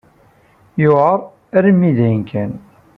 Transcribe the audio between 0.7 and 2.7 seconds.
Yewɛeṛ armi d ayen kan.